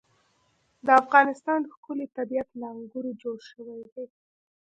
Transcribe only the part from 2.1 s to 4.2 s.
طبیعت له انګورو جوړ شوی دی.